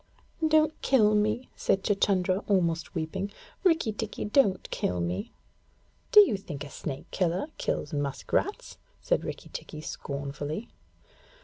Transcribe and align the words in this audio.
'Don't 0.47 0.73
kill 0.81 1.13
me,' 1.13 1.47
said 1.55 1.83
Chuchundra, 1.83 2.43
almost 2.47 2.95
weeping. 2.95 3.29
'Rikki 3.63 3.93
tikki, 3.93 4.25
don't 4.25 4.67
kill 4.71 4.99
me.' 4.99 5.31
'Do 6.11 6.21
you 6.21 6.37
think 6.37 6.63
a 6.63 6.71
snake 6.71 7.05
killer 7.11 7.49
kills 7.59 7.93
musk 7.93 8.33
rats?' 8.33 8.79
said 8.99 9.23
Rikki 9.23 9.49
tikki 9.49 9.79
scornfully. 9.79 10.69